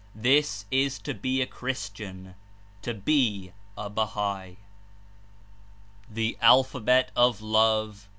[0.15, 2.33] This it is to be a Christian,
[2.81, 4.57] to be a Bahai.
[6.09, 8.09] THE ALPHABET OF LOVE